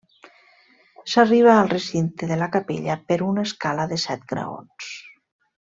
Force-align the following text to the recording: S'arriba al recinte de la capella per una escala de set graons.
S'arriba 1.11 1.51
al 1.55 1.69
recinte 1.73 2.31
de 2.31 2.39
la 2.43 2.47
capella 2.57 2.97
per 3.13 3.21
una 3.29 3.45
escala 3.51 3.87
de 3.95 4.01
set 4.07 4.25
graons. 4.35 4.91